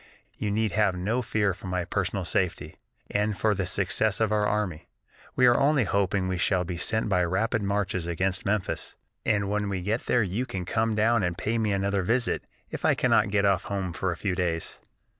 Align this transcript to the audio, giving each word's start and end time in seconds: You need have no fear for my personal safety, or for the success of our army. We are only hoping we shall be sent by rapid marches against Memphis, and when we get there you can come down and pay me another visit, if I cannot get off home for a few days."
You 0.35 0.49
need 0.49 0.71
have 0.71 0.95
no 0.95 1.21
fear 1.21 1.53
for 1.53 1.67
my 1.67 1.85
personal 1.85 2.25
safety, 2.25 2.75
or 3.13 3.33
for 3.35 3.53
the 3.53 3.67
success 3.67 4.19
of 4.19 4.31
our 4.31 4.47
army. 4.47 4.87
We 5.35 5.45
are 5.45 5.59
only 5.59 5.83
hoping 5.83 6.27
we 6.27 6.39
shall 6.39 6.63
be 6.63 6.77
sent 6.77 7.07
by 7.07 7.23
rapid 7.23 7.61
marches 7.61 8.07
against 8.07 8.43
Memphis, 8.43 8.95
and 9.27 9.47
when 9.47 9.69
we 9.69 9.83
get 9.83 10.07
there 10.07 10.23
you 10.23 10.47
can 10.47 10.65
come 10.65 10.95
down 10.95 11.21
and 11.21 11.37
pay 11.37 11.59
me 11.59 11.71
another 11.71 12.01
visit, 12.01 12.45
if 12.71 12.83
I 12.83 12.95
cannot 12.95 13.29
get 13.29 13.45
off 13.45 13.65
home 13.65 13.93
for 13.93 14.11
a 14.11 14.17
few 14.17 14.33
days." 14.33 14.79